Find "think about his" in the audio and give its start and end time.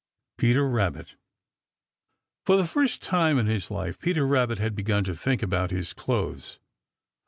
5.13-5.93